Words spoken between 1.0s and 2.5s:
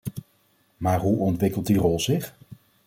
ontwikkelt die rol zich?